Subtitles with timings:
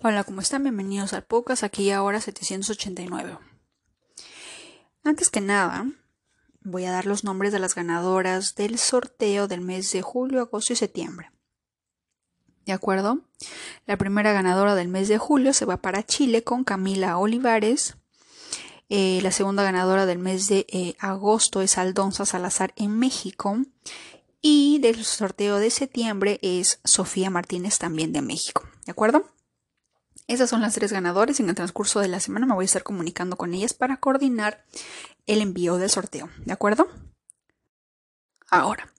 [0.00, 0.64] Hola, ¿cómo están?
[0.64, 3.38] Bienvenidos al podcast aquí ahora 789.
[5.04, 5.86] Antes que nada,
[6.62, 10.72] voy a dar los nombres de las ganadoras del sorteo del mes de julio, agosto
[10.72, 11.30] y septiembre.
[12.64, 13.20] ¿De acuerdo?
[13.86, 17.96] La primera ganadora del mes de julio se va para Chile con Camila Olivares.
[18.88, 23.58] Eh, la segunda ganadora del mes de eh, agosto es Aldonza Salazar en México.
[24.40, 28.66] Y del sorteo de septiembre es Sofía Martínez también de México.
[28.86, 29.31] ¿De acuerdo?
[30.32, 31.40] Esas son las tres ganadoras.
[31.40, 34.64] En el transcurso de la semana me voy a estar comunicando con ellas para coordinar
[35.26, 36.30] el envío del sorteo.
[36.46, 36.88] ¿De acuerdo?
[38.48, 38.90] Ahora,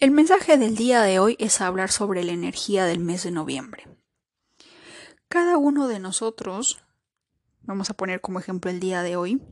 [0.00, 3.86] el mensaje del día de hoy es hablar sobre la energía del mes de noviembre.
[5.28, 6.82] Cada uno de nosotros,
[7.60, 9.42] vamos a poner como ejemplo el día de hoy,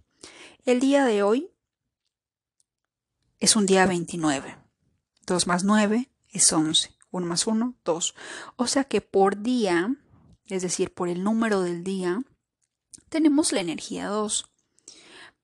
[0.64, 1.50] el día de hoy
[3.38, 4.56] es un día 29.
[5.26, 6.96] 2 más 9 es 11.
[7.10, 8.14] 1 más 1, 2.
[8.56, 9.94] O sea que por día
[10.52, 12.22] es decir, por el número del día,
[13.08, 14.44] tenemos la energía 2.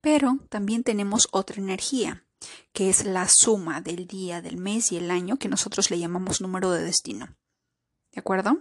[0.03, 2.27] Pero también tenemos otra energía,
[2.75, 6.43] que es la suma del día, del mes y el año, que nosotros le llamamos
[6.43, 7.35] número de destino.
[8.13, 8.61] ¿De acuerdo?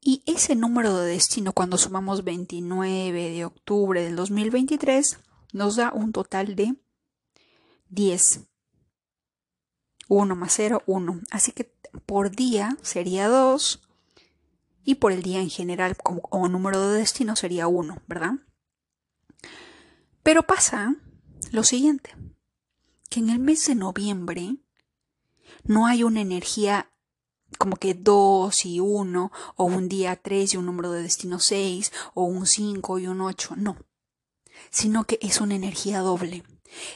[0.00, 5.18] Y ese número de destino, cuando sumamos 29 de octubre del 2023,
[5.52, 6.76] nos da un total de
[7.90, 8.40] 10.
[10.08, 11.20] 1 más 0, 1.
[11.30, 11.74] Así que
[12.06, 13.80] por día sería 2
[14.84, 18.32] y por el día en general como, número de destino sería 1, ¿verdad?
[20.22, 20.96] Pero pasa
[21.50, 22.14] lo siguiente,
[23.10, 24.56] que en el mes de noviembre
[25.64, 26.90] no hay una energía
[27.58, 31.92] como que 2 y 1, o un día 3 y un número de destino 6,
[32.14, 33.76] o un 5 y un 8, no,
[34.70, 36.44] sino que es una energía doble.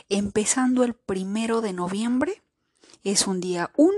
[0.08, 2.42] Empezando el primero de noviembre,
[3.04, 3.94] es un día 1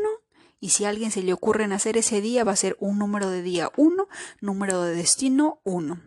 [0.60, 3.30] y si a alguien se le ocurre nacer ese día va a ser un número
[3.30, 4.08] de día 1,
[4.40, 6.00] número de destino 1.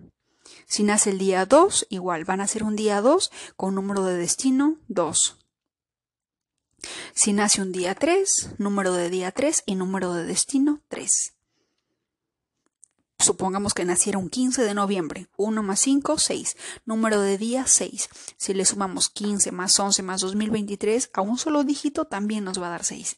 [0.67, 4.17] Si nace el día 2, igual van a ser un día 2 con número de
[4.17, 5.38] destino 2.
[7.13, 11.35] Si nace un día 3, número de día 3 y número de destino 3.
[13.19, 15.28] Supongamos que naciera un 15 de noviembre.
[15.38, 16.57] 1 más 5, 6.
[16.85, 18.09] Número de día 6.
[18.38, 22.67] Si le sumamos 15 más 11 más 2023 a un solo dígito, también nos va
[22.67, 23.17] a dar 6.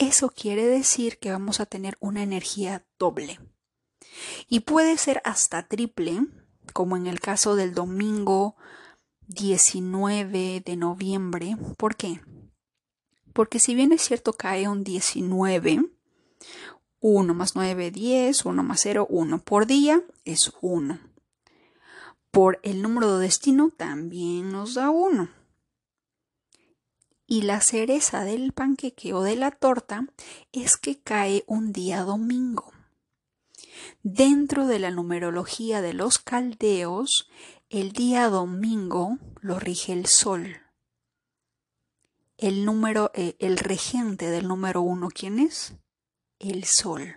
[0.00, 3.38] Eso quiere decir que vamos a tener una energía doble.
[4.48, 6.22] Y puede ser hasta triple,
[6.72, 8.56] como en el caso del domingo
[9.26, 11.54] 19 de noviembre.
[11.76, 12.22] ¿Por qué?
[13.34, 15.84] Porque si bien es cierto cae un 19,
[17.00, 20.98] 1 más 9, 10, 1 más 0, 1 por día es 1.
[22.30, 25.39] Por el número de destino también nos da 1.
[27.30, 30.04] Y la cereza del panqueque o de la torta
[30.50, 32.72] es que cae un día domingo.
[34.02, 37.30] Dentro de la numerología de los caldeos,
[37.68, 40.56] el día domingo lo rige el sol.
[42.36, 45.74] El número, eh, el regente del número uno, ¿quién es?
[46.40, 47.14] El sol,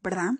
[0.00, 0.34] ¿verdad?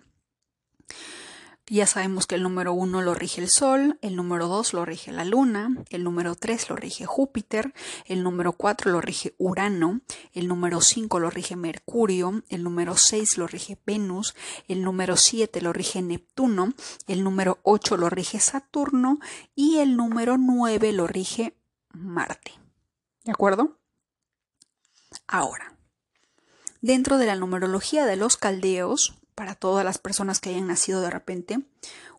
[1.67, 5.11] Ya sabemos que el número 1 lo rige el Sol, el número 2 lo rige
[5.11, 7.73] la Luna, el número 3 lo rige Júpiter,
[8.05, 10.01] el número 4 lo rige Urano,
[10.33, 14.35] el número 5 lo rige Mercurio, el número 6 lo rige Venus,
[14.67, 16.71] el número 7 lo rige Neptuno,
[17.07, 19.17] el número 8 lo rige Saturno
[19.55, 21.57] y el número 9 lo rige
[21.89, 22.51] Marte.
[23.23, 23.79] ¿De acuerdo?
[25.25, 25.75] Ahora,
[26.81, 31.09] dentro de la numerología de los caldeos, para todas las personas que hayan nacido de
[31.09, 31.59] repente.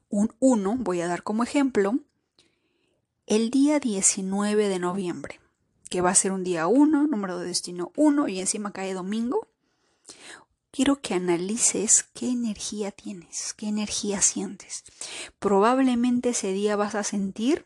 [0.09, 1.99] Un 1, voy a dar como ejemplo,
[3.27, 5.41] el día 19 de noviembre,
[5.91, 9.49] que va a ser un día 1, número de destino 1 y encima cae domingo.
[10.71, 14.85] Quiero que analices qué energía tienes, qué energía sientes.
[15.39, 17.65] Probablemente ese día vas a sentir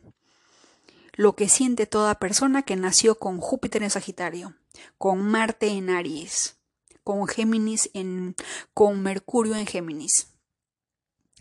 [1.14, 4.54] lo que siente toda persona que nació con Júpiter en Sagitario,
[4.96, 6.56] con Marte en Aries,
[7.04, 8.34] con Géminis en,
[8.74, 10.28] con Mercurio en Géminis.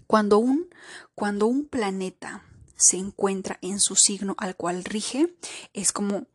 [0.07, 0.69] Cuando un,
[1.16, 2.44] cuando un planeta
[2.75, 5.36] se encuentra en su signo al cual rige,
[5.74, 6.28] es como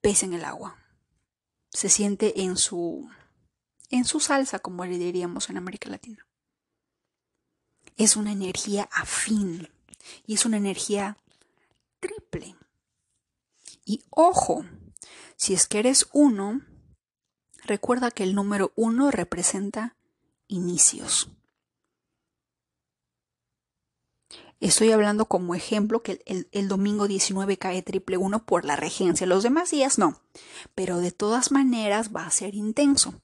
[0.00, 0.76] pez en el agua.
[1.70, 3.08] Se siente en su,
[3.88, 6.26] en su salsa, como le diríamos en América Latina.
[7.96, 9.68] Es una energía afín
[10.26, 11.16] y es una energía
[12.00, 12.56] triple.
[13.84, 14.64] Y ojo,
[15.36, 16.60] si es que eres uno,
[17.70, 19.94] Recuerda que el número 1 representa
[20.48, 21.28] inicios.
[24.58, 29.24] Estoy hablando como ejemplo que el, domingo 19 cae triple 1 por la regencia.
[29.24, 30.20] Los demás días no.
[30.74, 33.14] Pero de todas maneras va a ser intenso.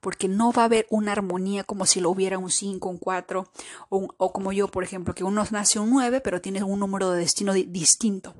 [0.00, 3.46] porque no va a haber una armonía como si lo hubiera un 5, un 4,
[3.90, 7.10] o, o como yo, por ejemplo, que uno nace un 9, pero tiene un número
[7.10, 8.34] de destino distinto.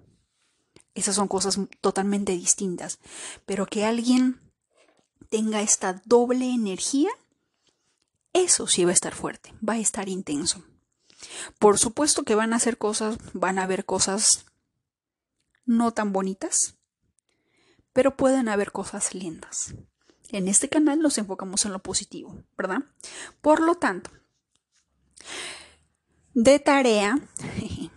[0.95, 3.01] Esas son cosas totalmente distintas.
[3.45, 4.46] Pero que alguien
[5.29, 7.11] tenga esta doble energía,
[8.33, 10.65] eso sí va a estar fuerte, va a estar intenso.
[11.59, 14.47] Por supuesto que van a hacer cosas, van a haber cosas
[15.65, 16.75] no tan bonitas,
[17.93, 19.75] pero pueden haber cosas lindas.
[20.31, 22.81] En este canal nos enfocamos en lo positivo, ¿verdad?
[23.41, 24.11] Por lo tanto,
[26.35, 27.19] de tarea,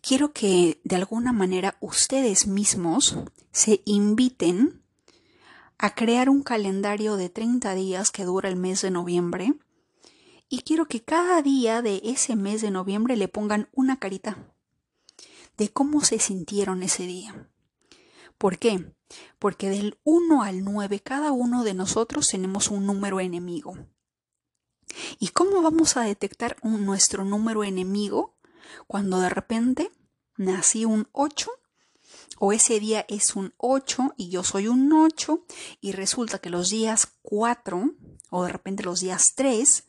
[0.00, 3.16] quiero que de alguna manera ustedes mismos
[3.52, 4.83] se inviten
[5.84, 9.52] a crear un calendario de 30 días que dura el mes de noviembre
[10.48, 14.50] y quiero que cada día de ese mes de noviembre le pongan una carita
[15.58, 17.50] de cómo se sintieron ese día.
[18.38, 18.94] ¿Por qué?
[19.38, 23.76] Porque del 1 al 9 cada uno de nosotros tenemos un número enemigo.
[25.18, 28.38] ¿Y cómo vamos a detectar nuestro número enemigo
[28.86, 29.92] cuando de repente
[30.38, 31.50] nací un 8
[32.38, 35.44] o ese día es un 8 y yo soy un 8
[35.80, 37.90] y resulta que los días 4
[38.30, 39.84] o de repente los días 3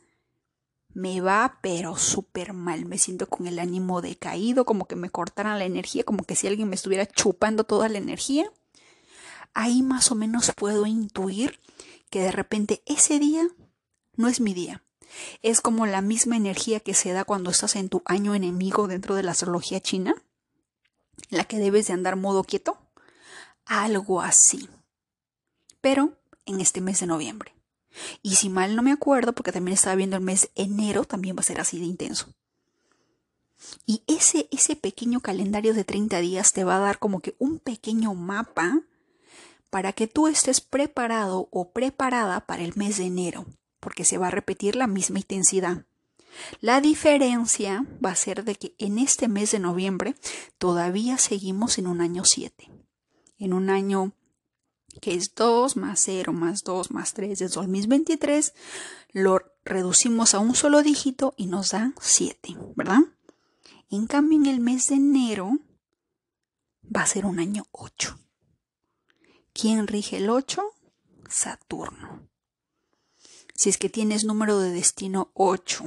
[0.94, 5.58] me va pero súper mal, me siento con el ánimo decaído, como que me cortaran
[5.58, 8.50] la energía, como que si alguien me estuviera chupando toda la energía.
[9.52, 11.60] Ahí más o menos puedo intuir
[12.08, 13.46] que de repente ese día
[14.14, 14.82] no es mi día.
[15.42, 19.14] Es como la misma energía que se da cuando estás en tu año enemigo dentro
[19.14, 20.14] de la astrología china,
[21.28, 22.78] la que debes de andar modo quieto.
[23.64, 24.68] Algo así.
[25.80, 27.54] Pero en este mes de noviembre.
[28.22, 31.40] Y si mal no me acuerdo, porque también estaba viendo el mes enero, también va
[31.40, 32.28] a ser así de intenso.
[33.86, 37.58] Y ese, ese pequeño calendario de 30 días te va a dar como que un
[37.58, 38.82] pequeño mapa
[39.70, 43.46] para que tú estés preparado o preparada para el mes de enero,
[43.80, 45.84] porque se va a repetir la misma intensidad.
[46.60, 50.14] La diferencia va a ser de que en este mes de noviembre
[50.58, 52.70] todavía seguimos en un año 7,
[53.38, 54.12] en un año
[55.00, 58.54] que es 2 más 0 más 2 más 3 es 2023,
[59.12, 63.00] lo reducimos a un solo dígito y nos da 7, ¿verdad?
[63.90, 65.58] En cambio, en el mes de enero
[66.84, 68.18] va a ser un año 8.
[69.52, 70.62] ¿Quién rige el 8?
[71.28, 72.15] Saturno.
[73.56, 75.84] Si es que tienes número de destino 8,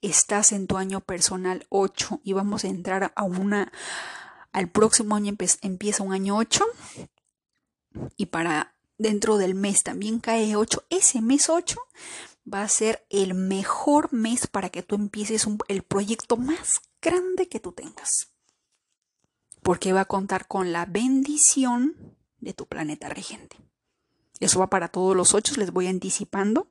[0.00, 3.72] estás en tu año personal 8 y vamos a entrar a una
[4.52, 6.64] al próximo año empieza un año 8,
[8.16, 11.80] y para dentro del mes también cae 8, ese mes 8
[12.52, 17.60] va a ser el mejor mes para que tú empieces el proyecto más grande que
[17.60, 18.28] tú tengas.
[19.62, 23.56] Porque va a contar con la bendición de tu planeta regente.
[24.38, 26.70] Eso va para todos los 8, les voy anticipando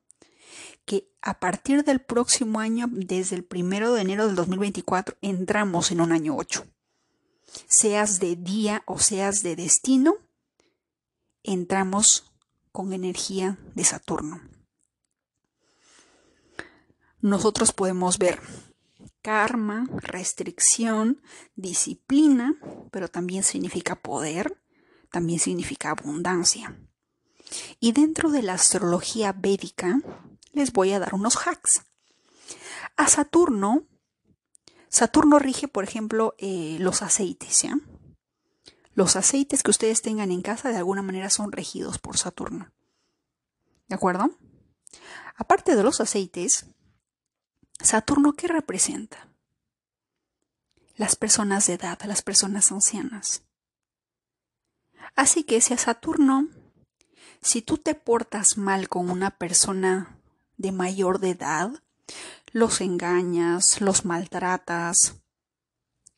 [0.86, 6.02] que a partir del próximo año, desde el primero de enero del 2024, entramos en
[6.02, 6.66] un año 8.
[7.68, 10.16] Seas de día o seas de destino,
[11.44, 12.32] entramos
[12.72, 14.42] con energía de Saturno.
[17.22, 18.40] Nosotros podemos ver
[19.22, 21.22] karma, restricción,
[21.56, 22.58] disciplina,
[22.92, 24.62] pero también significa poder,
[25.12, 26.80] también significa abundancia.
[27.80, 30.02] Y dentro de la astrología védica
[30.52, 31.84] les voy a dar unos hacks.
[32.96, 33.86] A Saturno,
[34.90, 37.78] Saturno rige, por ejemplo, eh, los aceites, ¿ya?
[38.94, 42.72] Los aceites que ustedes tengan en casa de alguna manera son regidos por Saturno.
[43.88, 44.32] ¿De acuerdo?
[45.38, 46.66] Aparte de los aceites,
[47.80, 49.30] Saturno, ¿qué representa?
[50.96, 53.44] Las personas de edad, las personas ancianas.
[55.16, 56.50] Así que si a Saturno,
[57.42, 60.19] si tú te portas mal con una persona
[60.60, 61.72] de mayor de edad,
[62.52, 65.16] los engañas, los maltratas,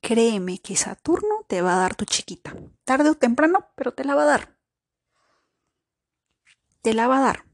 [0.01, 2.53] créeme que Saturno te va a dar tu chiquita.
[2.83, 4.57] Tarde o temprano, pero te la va a dar.
[6.81, 7.45] Te la va a dar.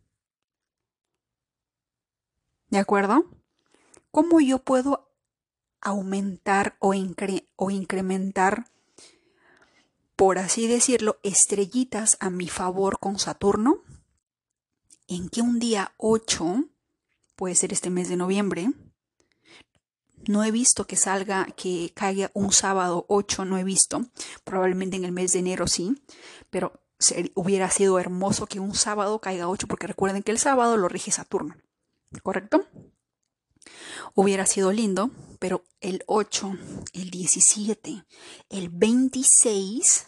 [2.69, 3.25] ¿De acuerdo?
[4.11, 5.11] ¿Cómo yo puedo
[5.81, 8.71] aumentar o, incrementar,
[10.15, 13.83] por así decirlo, estrellitas a mi favor con Saturno?
[15.07, 16.69] En que un día 8,
[17.37, 18.69] puede ser este mes de noviembre,
[20.27, 24.05] no he visto que salga, que caiga un sábado 8, no he visto.
[24.43, 25.95] Probablemente en el mes de enero sí,
[26.49, 26.73] pero
[27.35, 31.11] hubiera sido hermoso que un sábado caiga 8, porque recuerden que el sábado lo rige
[31.11, 31.55] Saturno.
[32.23, 32.65] ¿Correcto?
[34.15, 36.57] Hubiera sido lindo, pero el 8,
[36.93, 38.03] el 17,
[38.49, 40.07] el 26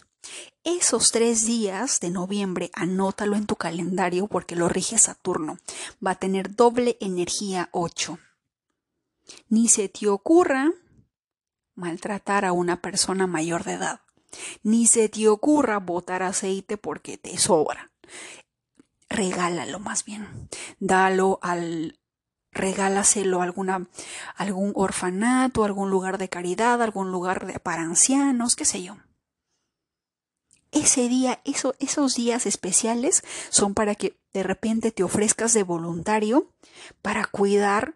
[0.64, 5.58] Esos tres días de noviembre, anótalo en tu calendario porque lo rige Saturno.
[6.06, 8.20] Va a tener doble energía 8.
[9.48, 10.72] Ni se te ocurra
[11.76, 14.02] maltratar a una persona mayor de edad.
[14.64, 17.92] Ni se te ocurra botar aceite porque te sobra.
[19.10, 20.50] Regálalo más bien.
[20.80, 22.00] Dalo al
[22.52, 23.88] regálaselo a alguna,
[24.36, 28.98] algún orfanato, algún lugar de caridad, algún lugar de, para ancianos, qué sé yo.
[30.72, 36.54] Ese día, esos días especiales son para que de repente te ofrezcas de voluntario
[37.02, 37.96] para cuidar,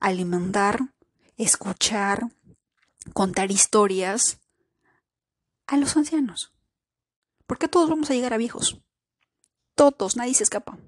[0.00, 0.94] alimentar,
[1.36, 2.30] escuchar,
[3.12, 4.38] contar historias
[5.66, 6.52] a los ancianos.
[7.46, 8.80] Porque todos vamos a llegar a viejos.
[9.74, 10.78] Todos, nadie se escapa.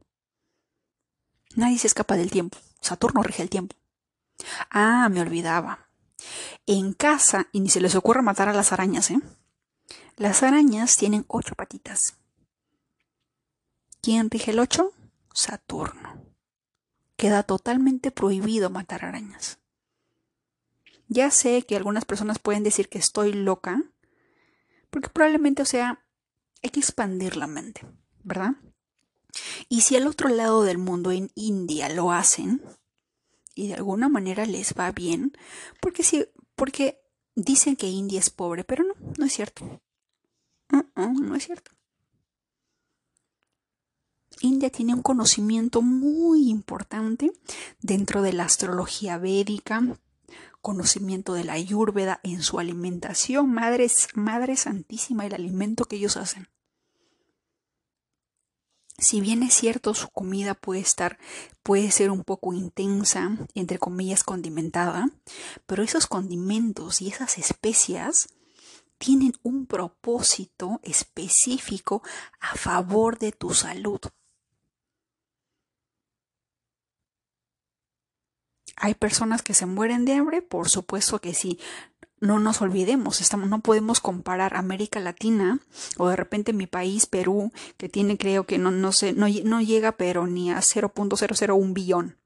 [1.54, 2.56] Nadie se escapa del tiempo.
[2.80, 3.76] Saturno rige el tiempo.
[4.70, 5.88] Ah, me olvidaba.
[6.66, 9.20] En casa, y ni se les ocurra matar a las arañas, ¿eh?
[10.18, 12.16] Las arañas tienen ocho patitas.
[14.00, 14.94] ¿Quién rige el ocho?
[15.34, 16.24] Saturno.
[17.18, 19.58] Queda totalmente prohibido matar arañas.
[21.08, 23.82] Ya sé que algunas personas pueden decir que estoy loca,
[24.88, 26.02] porque probablemente, o sea,
[26.62, 27.86] hay que expandir la mente,
[28.24, 28.52] ¿verdad?
[29.68, 32.62] Y si al otro lado del mundo, en India, lo hacen,
[33.54, 35.36] y de alguna manera les va bien,
[35.78, 37.02] porque sí, porque
[37.34, 39.82] dicen que India es pobre, pero no, no es cierto.
[40.70, 41.72] No es cierto.
[44.40, 47.32] India tiene un conocimiento muy importante
[47.80, 49.98] dentro de la astrología védica,
[50.60, 56.48] conocimiento de la ayurveda en su alimentación, madre, madre santísima, el alimento que ellos hacen.
[58.98, 61.18] Si bien es cierto, su comida puede estar,
[61.62, 65.10] puede ser un poco intensa, entre comillas condimentada,
[65.66, 68.28] pero esos condimentos y esas especias
[68.98, 72.02] tienen un propósito específico
[72.40, 74.00] a favor de tu salud.
[78.76, 80.42] ¿Hay personas que se mueren de hambre?
[80.42, 81.58] Por supuesto que sí
[82.20, 85.60] no nos olvidemos, no podemos comparar América Latina
[85.98, 89.60] o de repente mi país, Perú, que tiene creo que no, no, sé, no, no
[89.60, 92.16] llega pero ni a 0.001 billón,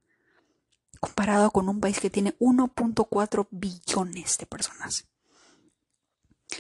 [1.01, 5.10] comparado con un país que tiene 1.4 billones de personas.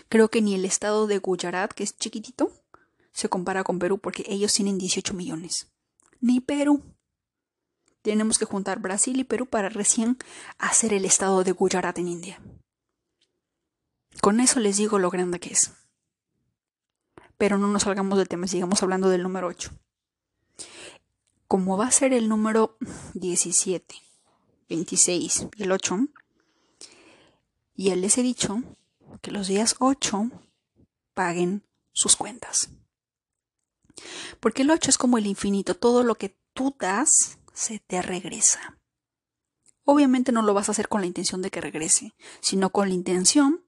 [0.08, 2.52] Creo que ni el estado de Gujarat, que es chiquitito,
[3.12, 5.68] se compara con Perú porque ellos tienen 18 millones.
[6.20, 6.82] Ni Perú.
[8.02, 10.16] Tenemos que juntar Brasil y Perú para recién
[10.58, 12.40] hacer el estado de Gujarat en India.
[14.20, 15.72] Con eso les digo lo grande que es.
[17.36, 19.70] Pero no nos salgamos del tema, sigamos hablando del número 8.
[21.46, 22.76] Como va a ser el número
[23.14, 23.94] 17,
[24.68, 25.98] 26 y el 8,
[27.74, 28.62] y les he dicho
[29.22, 30.30] que los días 8
[31.14, 32.70] paguen sus cuentas.
[34.40, 38.78] Porque el 8 es como el infinito, todo lo que tú das se te regresa.
[39.84, 42.94] Obviamente no lo vas a hacer con la intención de que regrese, sino con la
[42.94, 43.64] intención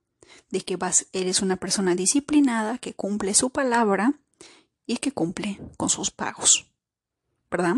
[0.50, 4.20] de que vas, eres una persona disciplinada, que cumple su palabra
[4.86, 6.70] y que cumple con sus pagos.
[7.50, 7.76] ¿Verdad?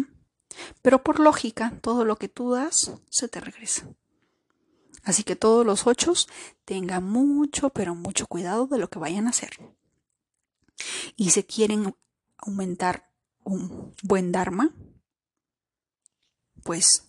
[0.82, 3.88] Pero por lógica, todo lo que tú das se te regresa.
[5.04, 6.12] Así que todos los ocho
[6.64, 9.50] tengan mucho, pero mucho cuidado de lo que vayan a hacer.
[11.16, 11.94] Y si quieren
[12.38, 13.10] aumentar
[13.44, 14.74] un buen Dharma,
[16.62, 17.06] pues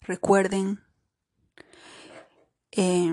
[0.00, 0.80] recuerden
[2.72, 3.12] eh,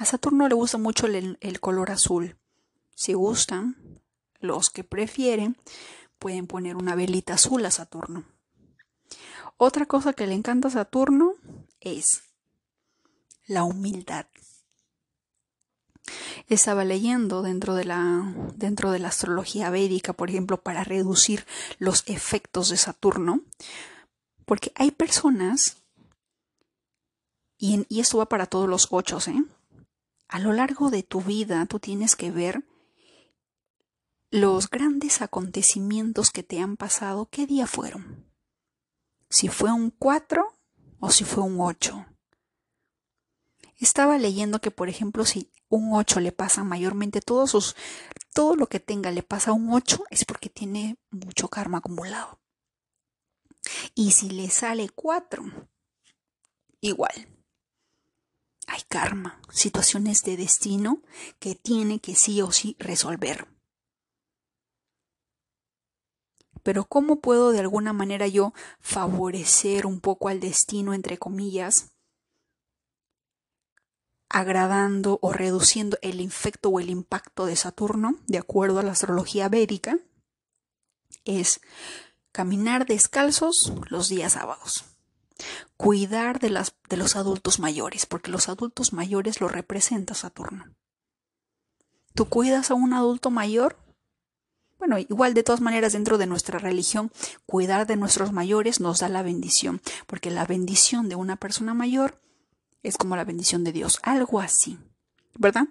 [0.00, 2.38] a Saturno le gusta mucho el, color azul.
[2.94, 4.00] Si gustan,
[4.38, 5.58] los que prefieren,
[6.18, 8.24] pueden poner una velita azul a Saturno.
[9.58, 11.29] Otra cosa que le encanta a Saturno
[11.80, 12.22] es
[13.46, 14.26] la humildad.
[16.48, 21.46] Estaba leyendo dentro de la dentro de la astrología védica, por ejemplo, para reducir
[21.78, 23.42] los efectos de Saturno,
[24.44, 25.76] porque hay personas
[27.58, 29.44] y, y esto va para todos los ocho, ¿eh?
[30.30, 32.64] a lo largo de tu vida tú tienes que ver
[34.30, 38.30] los grandes acontecimientos que te han pasado, ¿qué día fueron?
[39.28, 40.59] Si fue un 4
[41.00, 42.06] o si fue un 8.
[43.78, 47.76] Estaba leyendo que, por ejemplo, si un 8 le pasa mayormente todos sus,
[48.32, 52.40] todo lo que tenga le pasa a un 8 es porque tiene mucho karma acumulado.
[53.94, 55.44] Y si le sale 4,
[56.80, 57.40] igual
[58.70, 61.02] hay karma, situaciones de destino
[61.40, 63.48] que tiene que sí o sí resolver.
[66.62, 71.92] Pero ¿cómo puedo de alguna manera yo favorecer un poco al destino, entre comillas,
[74.28, 79.48] agradando o reduciendo el efecto o el impacto de Saturno, de acuerdo a la astrología
[79.48, 79.98] védica,
[81.24, 81.60] es
[82.32, 84.84] caminar descalzos los días sábados.
[85.76, 90.64] Cuidar de, las, de los adultos mayores, porque los adultos mayores lo representa Saturno.
[92.14, 93.76] ¿Tú cuidas a un adulto mayor?
[94.80, 97.12] Bueno, igual de todas maneras dentro de nuestra religión,
[97.44, 102.18] cuidar de nuestros mayores nos da la bendición, porque la bendición de una persona mayor
[102.82, 104.78] es como la bendición de Dios, algo así,
[105.34, 105.68] ¿verdad?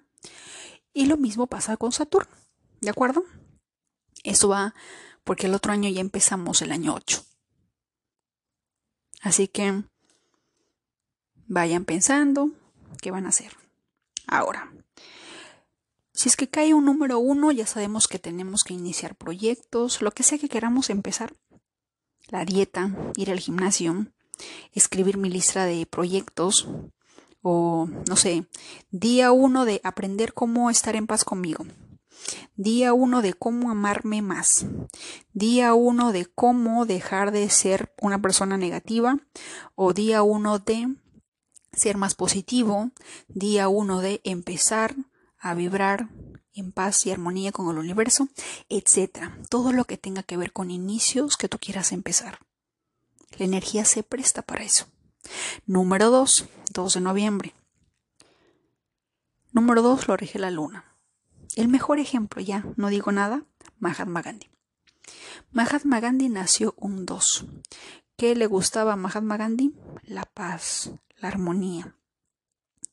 [0.93, 2.31] Y lo mismo pasa con Saturno,
[2.81, 3.25] ¿de acuerdo?
[4.23, 4.75] Eso va
[5.23, 7.25] porque el otro año ya empezamos el año 8.
[9.21, 9.83] Así que
[11.47, 12.51] vayan pensando
[13.01, 13.57] qué van a hacer.
[14.27, 14.71] Ahora,
[16.19, 20.11] si es que cae un número uno, ya sabemos que tenemos que iniciar proyectos, lo
[20.11, 21.33] que sea que queramos empezar.
[22.27, 24.05] La dieta, ir al gimnasio,
[24.73, 26.67] escribir mi lista de proyectos,
[27.41, 28.43] o no sé,
[28.91, 31.65] día uno de aprender cómo estar en paz conmigo.
[32.57, 34.65] Día uno de cómo amarme más.
[35.31, 39.17] Día uno de cómo dejar de ser una persona negativa.
[39.73, 40.97] O día uno de
[41.71, 42.91] ser más positivo.
[43.29, 44.97] Día uno de empezar
[45.39, 46.10] a vibrar
[46.53, 48.27] en paz y armonía con el universo,
[48.67, 49.31] etc.
[49.50, 52.39] Todo lo que tenga que ver con inicios que tú quieras empezar.
[53.38, 54.88] La energía se presta para eso.
[55.65, 57.53] Número 2, 2 de noviembre.
[59.51, 60.96] Número 2 lo rige la luna.
[61.55, 63.43] El mejor ejemplo, ya no digo nada,
[63.79, 64.50] Mahatma Gandhi.
[65.51, 67.46] Mahatma Gandhi nació un 2.
[68.17, 69.74] ¿Qué le gustaba a Mahatma Gandhi?
[70.03, 71.96] La paz, la armonía.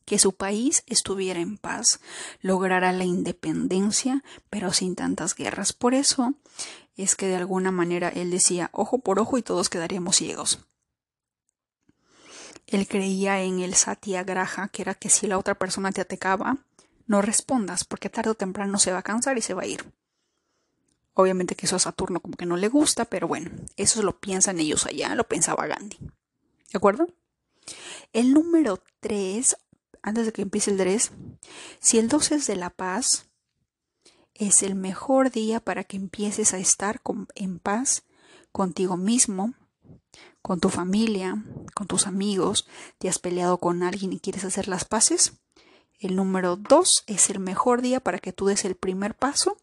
[0.06, 2.00] Que su país estuviera en paz,
[2.40, 5.74] lograra la independencia, pero sin tantas guerras.
[5.74, 6.32] Por eso
[6.96, 10.60] es que de alguna manera él decía ojo por ojo y todos quedaríamos ciegos.
[12.66, 16.56] Él creía en el satyagraha, que era que si la otra persona te atacaba,
[17.06, 19.84] no respondas, porque tarde o temprano se va a cansar y se va a ir.
[21.14, 24.58] Obviamente que eso a Saturno como que no le gusta, pero bueno, eso lo piensan
[24.58, 25.96] ellos allá, lo pensaba Gandhi.
[25.98, 27.06] ¿De acuerdo?
[28.12, 29.56] El número 3,
[30.06, 31.10] antes de que empiece el 3,
[31.80, 33.26] si el 2 es de la paz,
[34.34, 37.02] es el mejor día para que empieces a estar
[37.34, 38.04] en paz
[38.52, 39.54] contigo mismo,
[40.42, 44.84] con tu familia, con tus amigos, te has peleado con alguien y quieres hacer las
[44.84, 45.32] paces,
[45.98, 49.56] el número dos es el mejor día para que tú des el primer paso,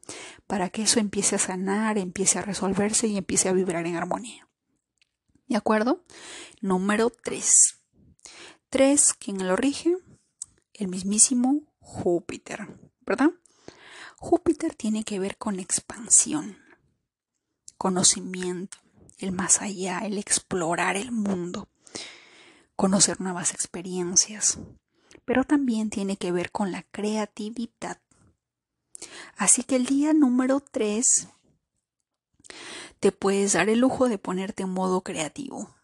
[0.45, 4.49] para que eso empiece a sanar, empiece a resolverse y empiece a vibrar en armonía.
[5.47, 6.03] ¿De acuerdo?
[6.59, 7.79] Número tres.
[8.69, 9.95] Tres, ¿quién lo rige?
[10.73, 12.67] El mismísimo Júpiter,
[13.05, 13.29] ¿verdad?
[14.17, 16.57] Júpiter tiene que ver con expansión,
[17.77, 18.77] conocimiento,
[19.19, 21.69] el más allá, el explorar el mundo,
[22.75, 24.59] conocer nuevas experiencias,
[25.25, 28.01] pero también tiene que ver con la creatividad.
[29.37, 31.27] Así que el día número 3
[32.99, 35.75] te puedes dar el lujo de ponerte en modo creativo.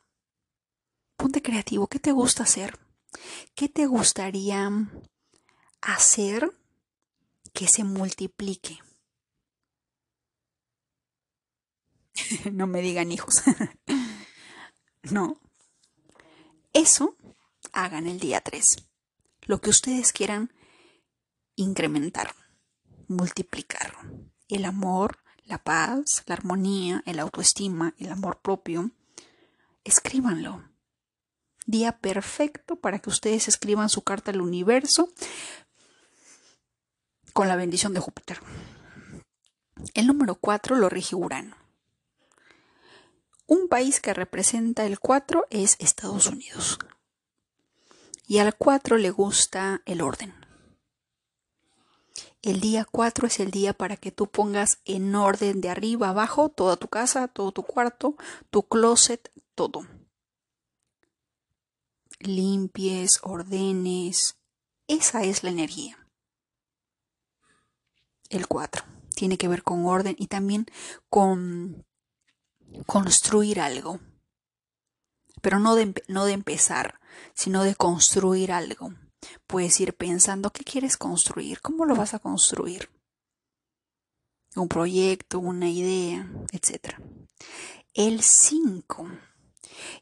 [1.18, 2.80] Ponte creativo, ¿qué te gusta hacer?
[3.56, 4.70] ¿Qué te gustaría
[5.82, 6.52] hacer
[7.54, 8.80] que se multiplique?
[12.52, 13.44] no me digan hijos.
[15.04, 15.40] no.
[16.74, 17.16] Eso
[17.74, 18.78] hagan el día 3.
[19.42, 20.54] Lo que ustedes quieran
[21.56, 22.36] incrementar,
[23.08, 23.98] multiplicar.
[24.48, 28.92] El amor, la paz, la armonía, el autoestima, el amor propio.
[29.84, 30.69] Escríbanlo.
[31.70, 35.08] Día perfecto para que ustedes escriban su carta al universo
[37.32, 38.40] con la bendición de Júpiter.
[39.94, 41.56] El número 4 lo rige Urano.
[43.46, 46.80] Un país que representa el 4 es Estados Unidos.
[48.26, 50.34] Y al 4 le gusta el orden.
[52.42, 56.50] El día 4 es el día para que tú pongas en orden de arriba abajo
[56.50, 58.16] toda tu casa, todo tu cuarto,
[58.50, 59.86] tu closet, todo.
[62.20, 64.38] Limpies, ordenes.
[64.88, 66.08] Esa es la energía.
[68.30, 68.84] El 4
[69.16, 70.66] tiene que ver con orden y también
[71.10, 71.86] con
[72.86, 74.00] construir algo.
[75.42, 77.00] Pero no de, no de empezar,
[77.34, 78.94] sino de construir algo.
[79.48, 82.90] Puedes ir pensando qué quieres construir, cómo lo vas a construir.
[84.56, 86.96] Un proyecto, una idea, etc.
[87.94, 89.10] El 5.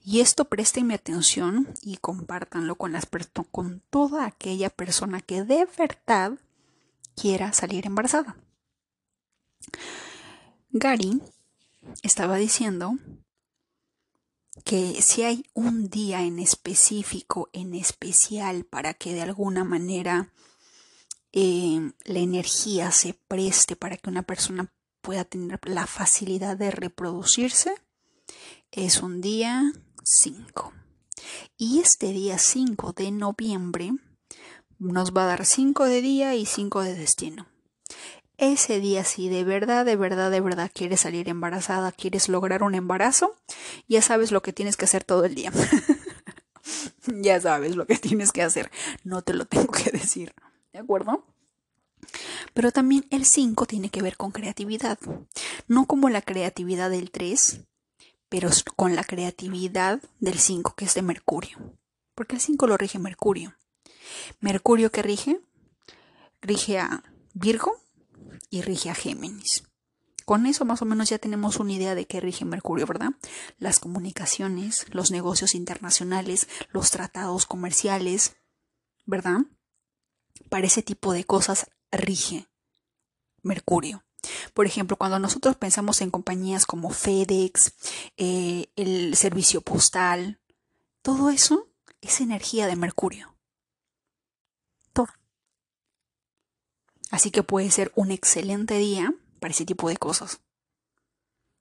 [0.03, 6.33] Y esto préstenme atención y compártanlo con, toda aquella persona que de verdad
[7.15, 8.37] quiera salir embarazada.
[10.69, 11.21] Gary
[12.03, 12.97] estaba diciendo
[14.63, 20.31] que si hay un día en específico, en especial, para que de alguna manera
[21.31, 27.75] eh, la energía se preste para que una persona pueda tener la facilidad de reproducirse,
[28.71, 29.71] es un día
[30.03, 30.73] 5.
[31.57, 33.93] Y este día 5 de noviembre
[34.79, 37.47] nos va a dar 5 de día y 5 de destino.
[38.37, 42.75] Ese día si de verdad, de verdad, de verdad quieres salir embarazada, quieres lograr un
[42.75, 43.35] embarazo,
[43.87, 45.51] ya sabes lo que tienes que hacer todo el día.
[47.07, 48.69] ya sabes lo que tienes que hacer.
[49.03, 50.35] No te lo tengo que decir.
[50.71, 51.25] ¿De acuerdo?
[52.53, 54.99] Pero también el 5 tiene que ver con creatividad.
[55.67, 57.61] No como la creatividad del 3,
[58.29, 61.77] pero con la creatividad del 5, que es de Mercurio.
[62.15, 63.55] Porque el 5 lo rige Mercurio.
[64.39, 65.39] Mercurio que rige,
[66.41, 67.75] rige a Virgo
[68.49, 69.63] y rige a Géminis.
[70.25, 73.11] Con eso más o menos ya tenemos una idea de qué rige Mercurio, ¿verdad?
[73.59, 78.35] Las comunicaciones, los negocios internacionales, los tratados comerciales,
[79.05, 79.41] ¿verdad?
[80.49, 82.47] Para ese tipo de cosas rige
[83.41, 84.03] Mercurio.
[84.53, 87.73] Por ejemplo, cuando nosotros pensamos en compañías como FedEx,
[88.17, 90.39] eh, el servicio postal,
[91.01, 91.69] todo eso
[92.01, 93.35] es energía de Mercurio.
[94.93, 95.07] Todo.
[97.11, 100.41] Así que puede ser un excelente día para ese tipo de cosas.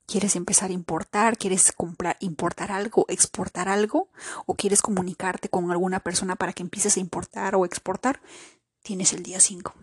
[0.07, 1.37] ¿Quieres empezar a importar?
[1.37, 4.09] ¿Quieres comprar, importar algo, exportar algo?
[4.45, 8.21] ¿O quieres comunicarte con alguna persona para que empieces a importar o exportar?
[8.83, 9.73] Tienes el día 5.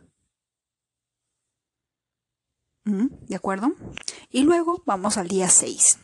[2.84, 3.72] ¿De acuerdo?
[4.30, 5.98] Y luego vamos al día 6.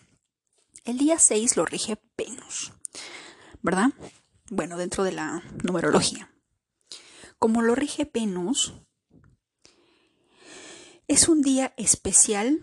[0.85, 2.73] El día 6 lo rige Venus,
[3.61, 3.91] ¿verdad?
[4.51, 6.33] Bueno, dentro de la numerología.
[7.39, 8.75] Como lo rige Venus,
[11.07, 12.61] es un día especial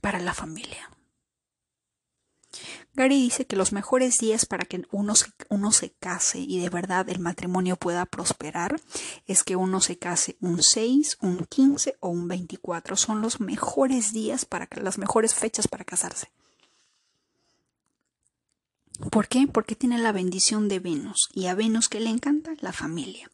[0.00, 0.90] para la familia.
[2.98, 7.20] Gary dice que los mejores días para que uno se, case y de verdad el
[7.20, 8.80] matrimonio pueda prosperar
[9.28, 12.96] es que uno se case un 6, un 15 o un 24.
[12.96, 16.32] Son los mejores días para las mejores fechas para casarse.
[19.12, 19.46] ¿Por qué?
[19.46, 23.30] Porque tiene la bendición de Venus y a Venus que le encanta la familia.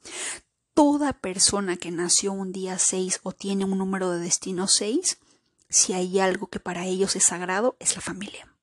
[0.75, 5.17] Toda persona que nació un día 6 o tiene un número de destino 6,
[5.71, 8.54] si hay algo que para ellos es sagrado, es la familia.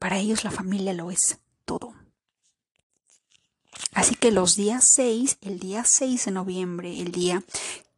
[0.00, 1.94] Para ellos la familia lo es todo.
[3.92, 7.44] Así que los días 6, el día 6 de noviembre, el día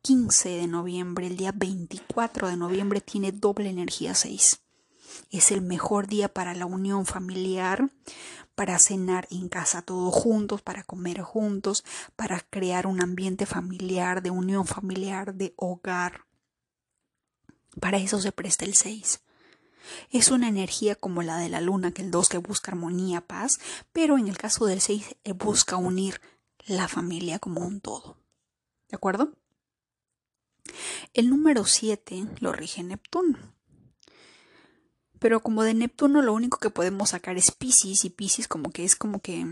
[0.03, 4.61] 15 de noviembre, el día 24 de noviembre tiene doble energía 6.
[5.31, 7.89] Es el mejor día para la unión familiar,
[8.57, 11.85] para cenar en casa todos juntos, para comer juntos,
[12.17, 16.25] para crear un ambiente familiar, de unión familiar, de hogar.
[17.81, 19.21] Para eso se presta el 6.
[20.11, 23.59] Es una energía como la de la luna, que el 2 que busca armonía, paz,
[23.93, 26.21] pero en el caso del 6 eh, busca unir
[26.67, 28.19] la familia como un todo.
[28.89, 29.33] ¿De acuerdo?
[31.13, 33.39] El número 7 lo rige Neptuno.
[35.19, 38.85] Pero como de Neptuno lo único que podemos sacar es Pisces y Pisces como que
[38.85, 39.47] es como que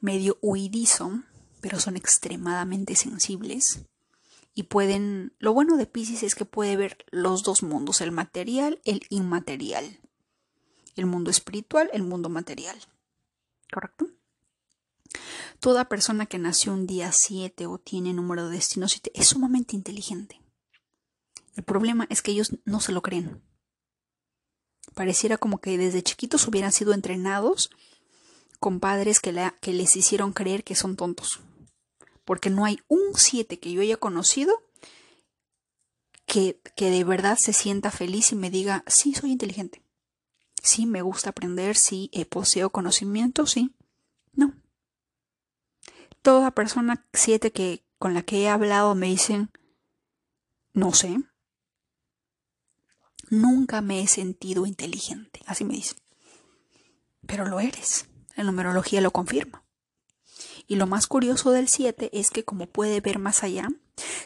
[0.00, 1.22] medio huidizo,
[1.60, 3.84] pero son extremadamente sensibles
[4.58, 8.80] y pueden, lo bueno de Pisces es que puede ver los dos mundos, el material,
[8.86, 10.00] el inmaterial,
[10.96, 12.78] el mundo espiritual, el mundo material.
[13.70, 14.06] ¿Correcto?
[15.60, 19.76] Toda persona que nació un día 7 o tiene número de destino 7 es sumamente
[19.76, 20.40] inteligente.
[21.54, 23.42] El problema es que ellos no se lo creen.
[24.94, 27.68] Pareciera como que desde chiquitos hubieran sido entrenados
[28.58, 31.42] con padres que, que les hicieron creer que son tontos
[32.26, 34.62] porque no hay un 7 que yo haya conocido
[36.26, 39.82] que, que de verdad se sienta feliz y me diga, sí, soy inteligente,
[40.60, 43.74] sí, me gusta aprender, sí, poseo conocimiento, sí.
[44.32, 44.52] No.
[46.20, 49.50] Toda persona 7 que con la que he hablado me dicen,
[50.72, 51.16] no sé,
[53.30, 55.98] nunca me he sentido inteligente, así me dicen.
[57.24, 59.65] Pero lo eres, la numerología lo confirma.
[60.66, 63.68] Y lo más curioso del 7 es que como puede ver más allá,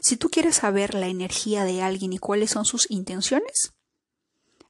[0.01, 3.75] si tú quieres saber la energía de alguien y cuáles son sus intenciones,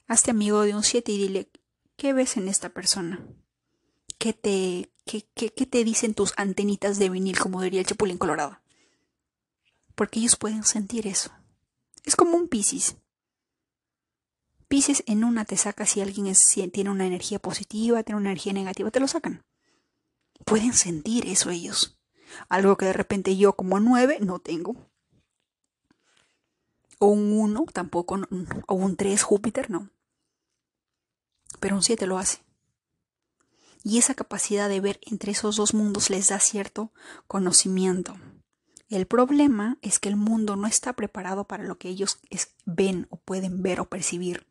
[0.07, 1.51] hazte amigo de un 7 y dile,
[1.97, 3.25] ¿qué ves en esta persona?
[4.19, 8.61] ¿Qué te, qué, qué, te dicen tus antenitas de vinil, como diría el Chapulín Colorado?
[9.95, 11.31] Porque ellos pueden sentir eso.
[12.05, 12.97] Es como un Piscis.
[14.69, 16.33] Piscis en una te saca si alguien
[16.73, 19.45] tiene una energía positiva, tiene una energía negativa, te lo sacan.
[20.44, 21.98] Pueden sentir eso ellos.
[22.48, 24.76] Algo que de repente yo como nueve no tengo.
[26.98, 28.20] O un 1 tampoco,
[28.66, 29.90] o un 3 Júpiter, no.
[31.59, 32.44] Pero un 7 lo hace.
[33.83, 36.92] Y esa capacidad de ver entre esos dos mundos les da cierto
[37.26, 38.16] conocimiento.
[38.90, 42.18] El problema es que el mundo no está preparado para lo que ellos
[42.66, 44.46] ven o pueden ver o percibir.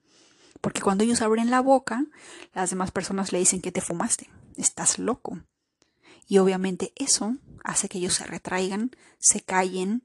[0.61, 2.05] Porque cuando ellos abren la boca,
[2.53, 5.39] las demás personas le dicen que te fumaste, estás loco.
[6.29, 10.03] Y obviamente eso hace que ellos se retraigan, se callen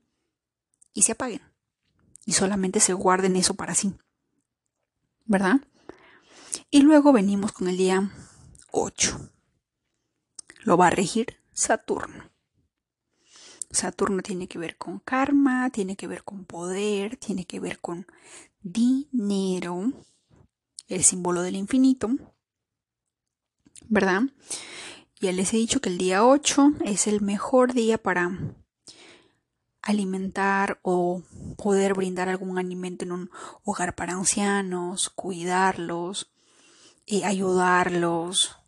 [0.95, 1.43] y se apaguen.
[2.25, 3.95] Y solamente se guarden eso para sí.
[5.27, 5.61] ¿Verdad?
[6.71, 8.11] Y luego venimos con el día
[8.71, 9.31] 8.
[10.63, 12.31] Lo va a regir Saturno.
[13.71, 18.07] Saturno tiene que ver con karma, tiene que ver con poder, tiene que ver con
[18.63, 19.93] dinero,
[20.89, 22.09] el símbolo del infinito,
[23.89, 24.23] ¿verdad?
[25.25, 28.31] Ya les he dicho que el día 8 es el mejor día para
[29.81, 31.23] alimentar o
[31.57, 33.31] poder brindar algún alimento en un
[33.63, 36.31] hogar para ancianos, cuidarlos,
[37.07, 38.59] eh, ayudarlos,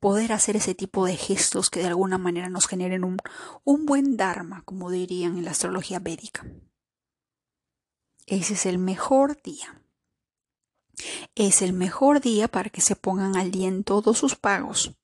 [0.00, 3.18] poder hacer ese tipo de gestos que de alguna manera nos generen un,
[3.62, 6.46] un buen dharma, como dirían en la astrología védica.
[8.24, 9.82] Ese es el mejor día.
[11.34, 14.94] Es el mejor día para que se pongan al día en todos sus pagos.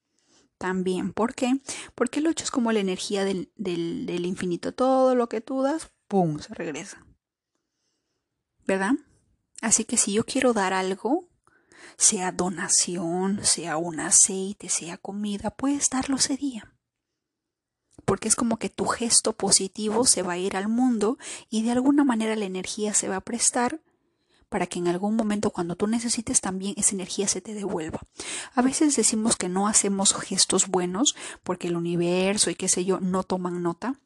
[0.64, 1.60] También, ¿por qué?
[1.94, 4.72] Porque el 8 es como la energía del, del, del infinito.
[4.72, 7.04] Todo lo que tú das, ¡pum!, se regresa.
[8.66, 8.92] ¿Verdad?
[9.60, 11.28] Así que si yo quiero dar algo,
[11.98, 16.74] sea donación, sea un aceite, sea comida, puedes darlo ese día.
[18.06, 21.18] Porque es como que tu gesto positivo se va a ir al mundo
[21.50, 23.82] y de alguna manera la energía se va a prestar
[24.54, 28.02] para que en algún momento cuando tú necesites también esa energía se te devuelva.
[28.54, 33.00] A veces decimos que no hacemos gestos buenos porque el universo y qué sé yo
[33.00, 33.98] no toman nota,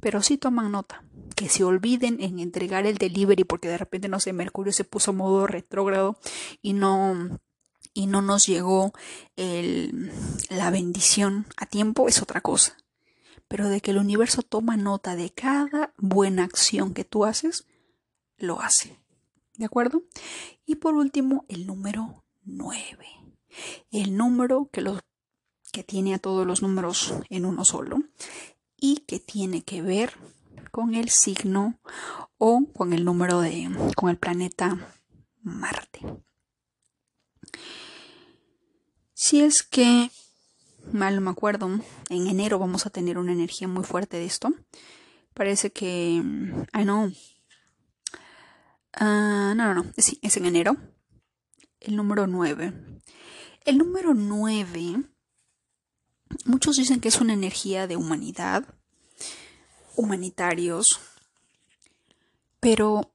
[0.00, 1.04] pero sí toman nota.
[1.36, 5.12] Que se olviden en entregar el delivery porque de repente no sé, Mercurio se puso
[5.12, 6.18] a modo retrógrado
[6.60, 7.38] y no
[7.92, 8.94] y no nos llegó
[9.36, 10.10] el,
[10.50, 12.76] la bendición a tiempo es otra cosa.
[13.46, 17.68] Pero de que el universo toma nota de cada buena acción que tú haces,
[18.36, 19.03] lo hace.
[19.56, 20.02] ¿De acuerdo?
[20.66, 23.06] Y por último, el número 9.
[23.90, 25.00] El número que, los,
[25.72, 27.98] que tiene a todos los números en uno solo
[28.76, 30.14] y que tiene que ver
[30.72, 31.78] con el signo
[32.36, 34.76] o con el número de, con el planeta
[35.42, 36.00] Marte.
[39.12, 40.10] Si es que,
[40.92, 41.70] mal no me acuerdo,
[42.10, 44.52] en enero vamos a tener una energía muy fuerte de esto.
[45.32, 46.22] Parece que...
[46.72, 47.12] Ah, no,
[48.96, 49.92] Ah, no, no, no.
[49.96, 50.76] Es en enero.
[51.80, 53.00] El número 9.
[53.64, 55.04] El número 9.
[56.46, 58.64] Muchos dicen que es una energía de humanidad,
[59.96, 61.00] humanitarios,
[62.60, 63.14] pero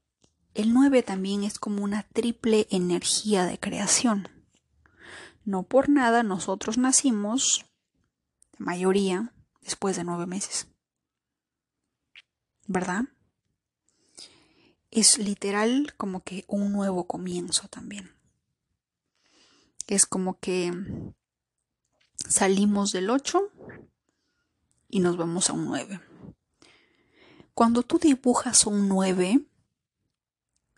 [0.54, 4.30] el 9 también es como una triple energía de creación.
[5.44, 7.66] No por nada nosotros nacimos,
[8.58, 10.68] la mayoría, después de nueve meses.
[12.68, 13.06] ¿Verdad?
[14.92, 18.12] Es literal como que un nuevo comienzo también.
[19.88, 20.72] Es como que
[22.28, 23.52] salimos del 8
[24.90, 26.02] y nos vamos a un 9.
[27.54, 29.46] Cuando tú dibujas un 9,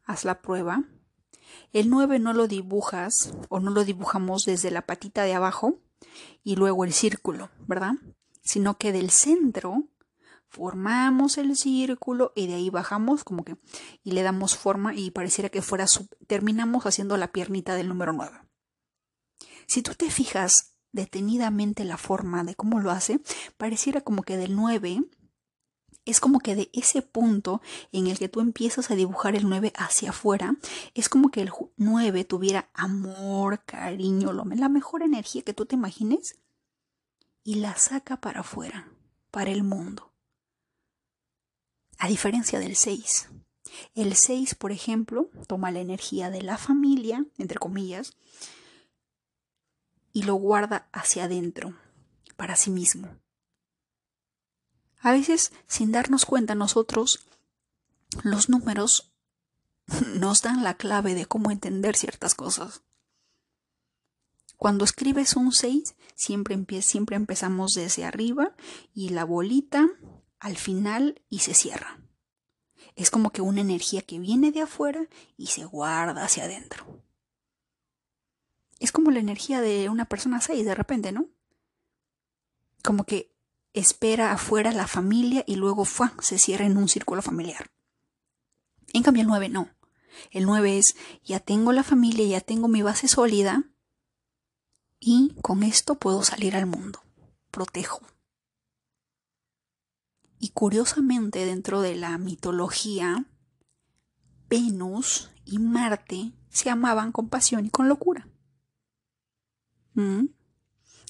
[0.06, 0.84] haz la prueba.
[1.74, 5.80] El 9 no lo dibujas o no lo dibujamos desde la patita de abajo
[6.44, 7.94] y luego el círculo, ¿verdad?
[8.42, 9.84] Sino que del centro
[10.52, 13.56] formamos el círculo y de ahí bajamos como que
[14.04, 15.86] y le damos forma y pareciera que fuera
[16.28, 18.38] terminamos haciendo la piernita del número 9.
[19.66, 23.22] Si tú te fijas detenidamente la forma de cómo lo hace,
[23.58, 25.04] pareciera como que del 9
[26.04, 27.62] es como que de ese punto
[27.94, 30.58] en el que tú empiezas a dibujar el 9 hacia afuera,
[30.96, 36.40] es como que el 9 tuviera amor, cariño, la mejor energía que tú te imagines
[37.44, 38.90] y la saca para afuera,
[39.30, 40.11] para el mundo
[42.02, 43.30] a diferencia del 6.
[43.94, 48.14] El 6, por ejemplo, toma la energía de la familia, entre comillas,
[50.12, 51.78] y lo guarda hacia adentro,
[52.38, 53.08] para sí mismo.
[55.00, 57.24] A veces, sin darnos cuenta, nosotros,
[58.24, 59.14] los números,
[60.16, 62.82] nos dan la clave de cómo entender ciertas cosas.
[64.58, 68.56] Cuando escribes un 6, siempre, siempre empezamos desde arriba
[68.92, 69.88] y la bolita
[70.42, 72.00] al final y se cierra.
[72.96, 77.04] Es como que una energía que viene de afuera y se guarda hacia adentro.
[78.80, 81.30] Es como la energía de una persona 6 de repente, ¿no?
[82.84, 83.32] Como que
[83.74, 87.70] espera afuera la familia y luego se cierra en un círculo familiar.
[88.94, 89.70] En cambio, el 9 no.
[90.32, 93.64] El 9 es, ya tengo la familia, ya tengo mi base sólida
[95.00, 97.04] y con esto puedo salir al mundo.
[97.52, 98.02] Protejo.
[100.42, 103.28] Y curiosamente, dentro de la mitología,
[104.50, 108.28] Venus y Marte se amaban con pasión y con locura.
[109.94, 110.26] ¿Mm?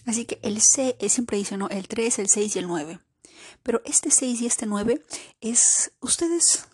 [0.06, 1.70] Así que el C, siempre dice, ¿no?
[1.70, 3.00] El 3, el 6 y el 9.
[3.63, 5.02] Pero este 6 y este 9
[5.39, 6.67] es, ustedes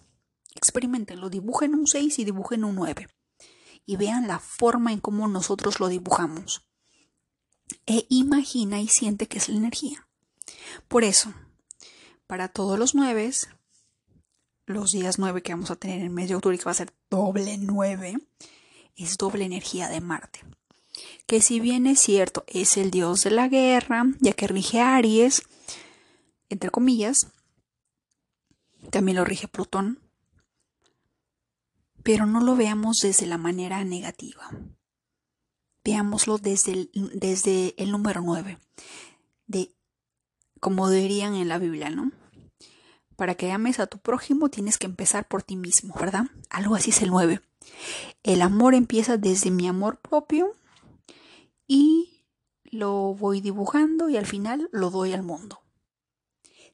[0.56, 3.08] experimentenlo, dibujen un 6 y dibujen un 9.
[3.86, 6.67] Y vean la forma en cómo nosotros lo dibujamos.
[7.86, 10.08] E imagina y siente que es la energía.
[10.88, 11.36] Por eso,
[12.28, 13.32] para todos los 9,
[14.66, 16.76] los días 9 que vamos a tener en el mes de octubre, que va a
[16.76, 18.18] ser doble 9,
[18.96, 20.42] es doble energía de Marte.
[21.26, 25.44] Que si bien es cierto, es el dios de la guerra, ya que rige Aries,
[26.50, 27.28] entre comillas,
[28.92, 30.00] también lo rige Plutón,
[32.04, 34.50] pero no lo veamos desde la manera negativa.
[35.84, 38.60] Veámoslo desde el, desde el número 9,
[39.46, 39.77] de,
[40.60, 42.12] como dirían en la Biblia, ¿no?
[43.15, 46.26] Para que ames a tu prójimo tienes que empezar por ti mismo, ¿verdad?
[46.50, 47.41] Algo así es el 9.
[48.24, 50.54] El amor empieza desde mi amor propio
[51.67, 52.24] y
[52.63, 55.62] lo voy dibujando y al final lo doy al mundo.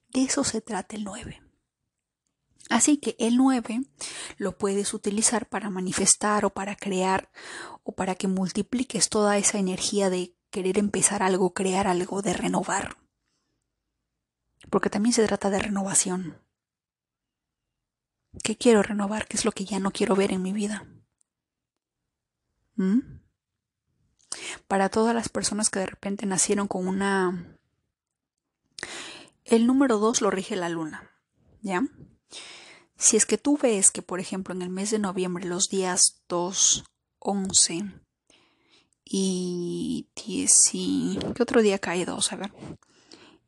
[0.10, 1.41] De eso se trata el 9.
[2.69, 3.82] Así que el 9
[4.38, 7.30] lo puedes utilizar para manifestar o para crear
[7.84, 13.03] o para que multipliques toda esa energía de querer empezar algo, crear algo, de renovar.
[14.69, 16.41] Porque también se trata de renovación.
[18.43, 19.28] ¿Qué quiero renovar?
[19.28, 20.88] ¿Qué es lo que ya no quiero ver en mi vida?
[22.76, 22.99] ¿Mm?
[24.67, 27.54] Para todas las personas que de repente nacieron con una
[29.45, 31.12] el número 2 lo rige la luna,
[31.62, 31.84] ¿ya?
[32.97, 36.23] Si es que tú ves que, por ejemplo, en el mes de noviembre, los días
[36.30, 36.86] 2,
[37.19, 37.91] 11
[39.04, 41.19] y 10 y...
[41.36, 42.32] ¿Qué otro día cae 2?
[42.32, 42.54] A ver.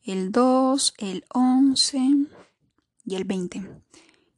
[0.06, 1.98] El 2, el 11
[3.06, 3.68] y el 20.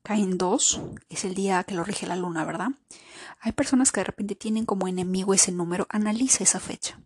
[0.02, 2.70] Caen 2, es el día que lo rige la luna, ¿verdad?
[3.42, 5.86] Hay personas que de repente tienen como enemigo ese número.
[5.90, 7.02] Analiza esa fecha.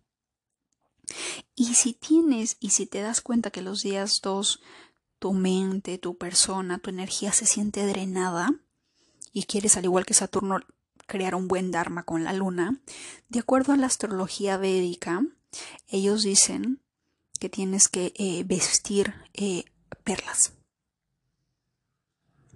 [1.56, 4.60] Y si tienes y si te das cuenta que los días 2
[5.18, 8.54] tu mente, tu persona, tu energía se siente drenada
[9.32, 10.60] y quieres al igual que Saturno
[11.08, 12.80] crear un buen dharma con la luna,
[13.28, 15.26] de acuerdo a la astrología védica,
[15.88, 16.80] ellos dicen
[17.42, 19.64] que tienes que eh, vestir eh,
[20.04, 20.52] perlas.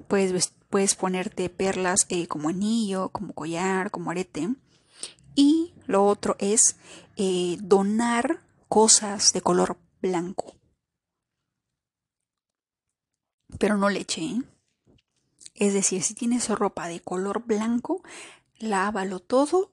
[0.06, 4.54] Puedes, puedes ponerte perlas eh, como anillo, como collar, como arete.
[5.34, 6.76] Y lo otro es
[7.62, 10.54] donar cosas de color blanco.
[13.58, 14.40] Pero no leche.
[15.56, 18.04] Es decir, si tienes ropa de color blanco,
[18.60, 19.72] lávalo todo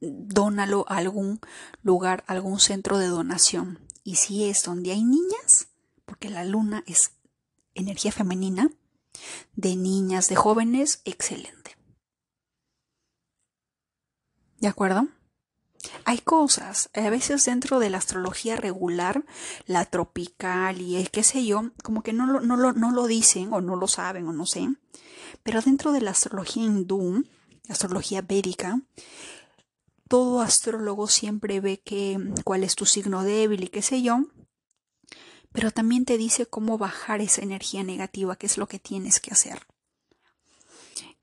[0.00, 1.40] dónalo a algún
[1.82, 3.80] lugar, algún centro de donación.
[4.04, 5.68] Y si es donde hay niñas,
[6.04, 7.12] porque la luna es
[7.74, 8.70] energía femenina,
[9.54, 11.76] de niñas, de jóvenes, excelente.
[14.58, 15.08] ¿De acuerdo?
[16.04, 19.24] Hay cosas, a veces dentro de la astrología regular,
[19.66, 23.52] la tropical y qué sé yo, como que no lo, no, lo, no lo dicen
[23.52, 24.68] o no lo saben o no sé,
[25.42, 27.24] pero dentro de la astrología hindú,
[27.64, 28.80] la astrología védica,
[30.08, 34.24] todo astrólogo siempre ve que cuál es tu signo débil y qué sé yo,
[35.52, 39.32] pero también te dice cómo bajar esa energía negativa, qué es lo que tienes que
[39.32, 39.66] hacer.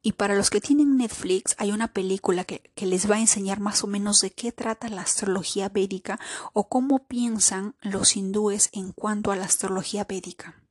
[0.02, 3.84] Y para los que tienen Netflix hay una película que, les va a enseñar más
[3.84, 6.20] o menos de qué trata la astrología védica
[6.54, 10.62] o cómo piensan los hindúes en cuanto a la astrología védica.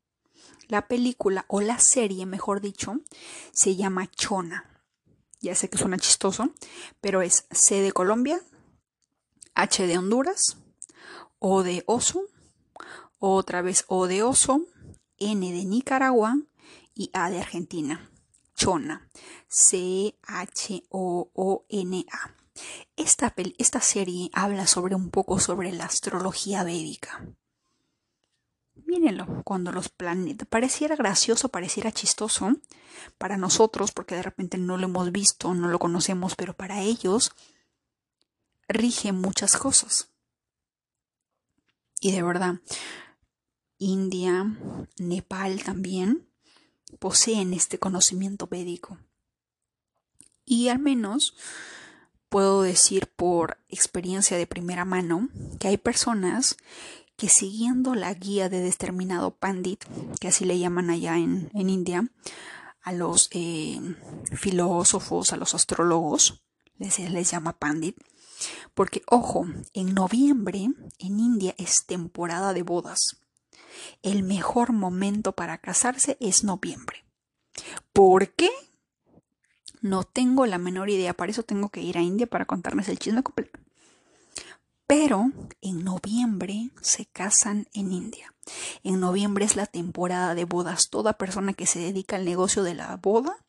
[0.68, 3.00] La película o la serie, mejor dicho,
[3.53, 4.73] se llama Chona.
[5.44, 6.54] Ya sé que suena chistoso,
[7.02, 8.40] pero es C de Colombia,
[9.54, 10.57] H de Honduras,
[11.38, 12.22] O de oso,
[13.18, 14.62] otra vez O de oso,
[15.18, 16.38] N de Nicaragua
[16.94, 18.11] y A de Argentina.
[18.54, 19.11] Chona.
[19.48, 20.24] C-H-O-O-N-A.
[22.96, 27.22] Esta, esta serie habla sobre un poco sobre la astrología védica.
[28.94, 32.58] Mírenlo, cuando los planetas pareciera gracioso, pareciera chistoso
[33.18, 37.33] para nosotros, porque de repente no lo hemos visto, no lo conocemos, pero para ellos
[38.68, 40.10] rige muchas cosas.
[41.98, 42.60] Y de verdad,
[43.79, 44.56] India,
[44.96, 46.29] Nepal también,
[47.00, 49.00] poseen este conocimiento védico.
[50.44, 51.35] Y al menos
[52.29, 56.56] puedo decir por experiencia de primera mano que hay personas
[57.17, 59.85] que siguiendo la guía de determinado pandit,
[60.21, 62.10] que así le llaman allá en, en India,
[62.83, 63.81] a los eh,
[64.33, 66.42] filósofos, a los astrólogos,
[66.79, 67.96] les, les llama pandit,
[68.75, 73.21] porque ojo, en noviembre en India es temporada de bodas.
[74.02, 77.04] El mejor momento para casarse es noviembre.
[77.92, 78.50] ¿Por qué?
[79.81, 82.98] No tengo la menor idea, para eso tengo que ir a India para contarles el
[82.98, 83.58] chisme completo.
[84.87, 85.32] Pero
[85.62, 88.35] en noviembre se casan en India.
[88.82, 90.90] En noviembre es la temporada de bodas.
[90.90, 93.44] Toda persona que se dedica al negocio de la boda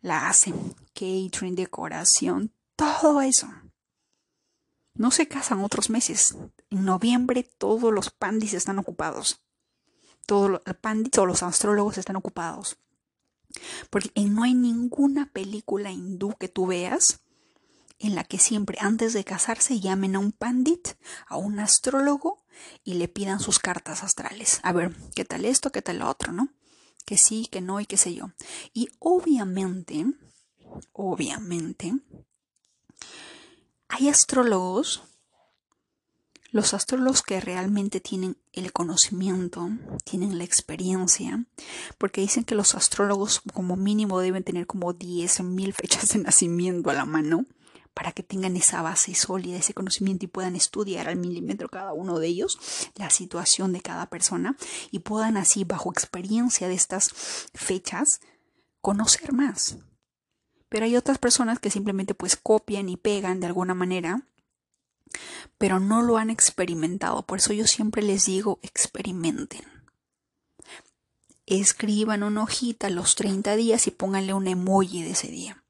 [0.00, 0.52] la hace.
[0.94, 3.48] Catering, decoración, todo eso.
[4.94, 6.36] No se casan otros meses.
[6.70, 9.42] En noviembre todos los pandis están ocupados.
[10.26, 12.78] Todos los pandis o los astrólogos están ocupados.
[13.90, 17.20] Porque no hay ninguna película hindú que tú veas
[18.02, 20.88] en la que siempre antes de casarse llamen a un pandit,
[21.28, 22.42] a un astrólogo
[22.82, 24.60] y le pidan sus cartas astrales.
[24.64, 25.70] A ver, ¿qué tal esto?
[25.70, 26.32] ¿Qué tal lo otro?
[26.32, 26.48] ¿No?
[27.06, 28.32] Que sí, que no y qué sé yo.
[28.72, 30.04] Y obviamente,
[30.92, 31.94] obviamente,
[33.88, 35.04] hay astrólogos,
[36.50, 39.70] los astrólogos que realmente tienen el conocimiento,
[40.04, 41.46] tienen la experiencia,
[41.98, 46.94] porque dicen que los astrólogos como mínimo deben tener como 10.000 fechas de nacimiento a
[46.94, 47.46] la mano
[47.94, 52.18] para que tengan esa base sólida, ese conocimiento y puedan estudiar al milímetro cada uno
[52.18, 52.58] de ellos
[52.94, 54.56] la situación de cada persona
[54.90, 57.10] y puedan así, bajo experiencia de estas
[57.54, 58.20] fechas,
[58.80, 59.76] conocer más.
[60.68, 64.22] Pero hay otras personas que simplemente pues copian y pegan de alguna manera,
[65.58, 67.26] pero no lo han experimentado.
[67.26, 69.60] Por eso yo siempre les digo, experimenten.
[71.44, 75.61] Escriban una hojita los 30 días y pónganle un emoji de ese día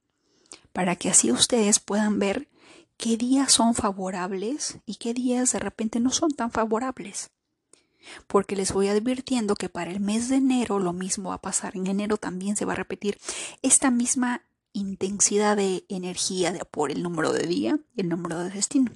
[0.73, 2.49] para que así ustedes puedan ver
[2.97, 7.31] qué días son favorables y qué días de repente no son tan favorables.
[8.27, 11.77] Porque les voy advirtiendo que para el mes de enero lo mismo va a pasar.
[11.77, 13.19] En enero también se va a repetir
[13.63, 14.43] esta misma
[14.73, 18.93] intensidad de energía por el número de día y el número de destino.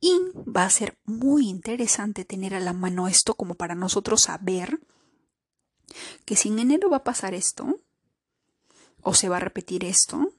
[0.00, 4.80] Y va a ser muy interesante tener a la mano esto como para nosotros saber
[6.24, 7.78] que si en enero va a pasar esto,
[9.02, 10.32] o se va a repetir esto,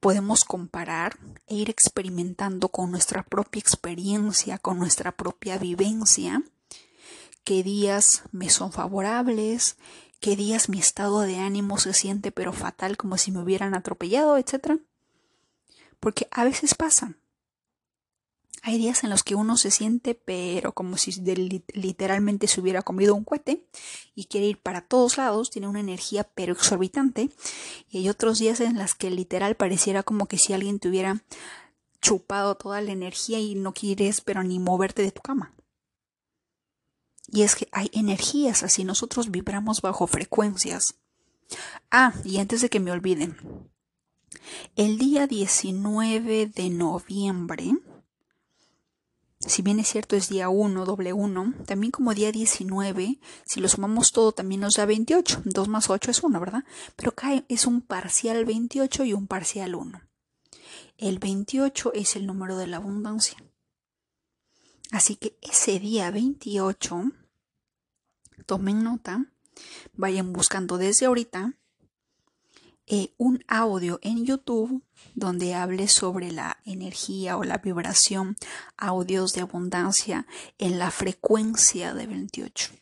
[0.00, 6.42] podemos comparar e ir experimentando con nuestra propia experiencia, con nuestra propia vivencia,
[7.44, 9.76] qué días me son favorables,
[10.20, 14.36] qué días mi estado de ánimo se siente pero fatal como si me hubieran atropellado,
[14.36, 14.80] etc.
[16.00, 17.14] Porque a veces pasa.
[18.66, 21.12] Hay días en los que uno se siente, pero como si
[21.74, 23.62] literalmente se hubiera comido un cohete
[24.14, 27.28] y quiere ir para todos lados, tiene una energía pero exorbitante.
[27.90, 31.22] Y hay otros días en los que literal pareciera como que si alguien te hubiera
[32.00, 35.52] chupado toda la energía y no quieres pero ni moverte de tu cama.
[37.30, 40.94] Y es que hay energías así, nosotros vibramos bajo frecuencias.
[41.90, 43.36] Ah, y antes de que me olviden,
[44.74, 47.74] el día 19 de noviembre
[49.46, 53.68] si bien es cierto es día 1, doble 1, también como día 19, si lo
[53.68, 55.42] sumamos todo también nos da 28.
[55.44, 56.64] 2 más 8 es 1, ¿verdad?
[56.96, 60.00] Pero acá es un parcial 28 y un parcial 1.
[60.96, 63.36] El 28 es el número de la abundancia.
[64.90, 67.10] Así que ese día 28,
[68.46, 69.26] tomen nota,
[69.94, 71.54] vayan buscando desde ahorita
[72.86, 74.82] eh, un audio en YouTube
[75.14, 78.36] donde hable sobre la energía o la vibración,
[78.76, 80.26] audios de abundancia
[80.58, 82.72] en la frecuencia de 28.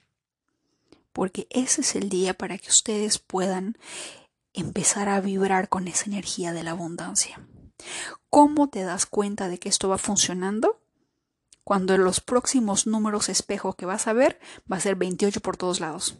[1.12, 3.78] Porque ese es el día para que ustedes puedan
[4.54, 7.46] empezar a vibrar con esa energía de la abundancia.
[8.28, 10.80] ¿Cómo te das cuenta de que esto va funcionando?
[11.62, 14.40] Cuando en los próximos números espejo que vas a ver
[14.70, 16.16] va a ser 28 por todos lados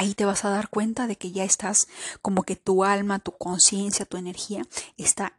[0.00, 1.86] ahí te vas a dar cuenta de que ya estás
[2.22, 4.62] como que tu alma, tu conciencia, tu energía
[4.96, 5.38] está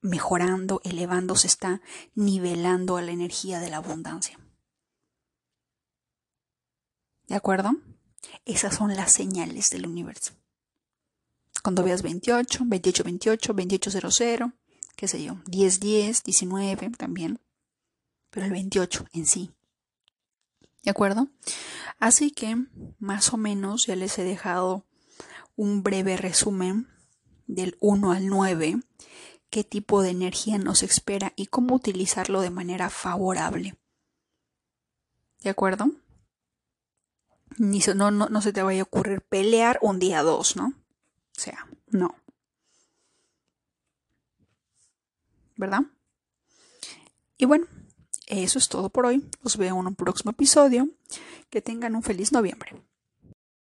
[0.00, 1.80] mejorando, elevándose, está
[2.16, 4.40] nivelando a la energía de la abundancia.
[7.28, 7.76] ¿De acuerdo?
[8.44, 10.32] Esas son las señales del universo.
[11.62, 14.52] Cuando veas 28, 28, 28, 28, 00,
[14.96, 17.40] qué sé yo, 10, 10, 19 también,
[18.30, 19.52] pero el 28 en sí.
[20.86, 21.26] ¿De acuerdo?
[21.98, 22.56] Así que,
[23.00, 24.86] más o menos, ya les he dejado
[25.56, 26.88] un breve resumen
[27.48, 28.76] del 1 al 9,
[29.50, 33.76] qué tipo de energía nos espera y cómo utilizarlo de manera favorable.
[35.42, 35.90] ¿De acuerdo?
[37.58, 40.66] Ni no, no, no se te vaya a ocurrir pelear un día dos, ¿no?
[40.66, 42.14] O sea, no.
[45.56, 45.80] ¿Verdad?
[47.38, 47.66] Y bueno,
[48.26, 49.24] eso es todo por hoy.
[49.42, 50.88] Los veo en un próximo episodio.
[51.50, 52.74] Que tengan un feliz noviembre.